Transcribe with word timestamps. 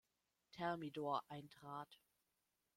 Thermidor 0.53 1.21
eintrat. 1.29 1.97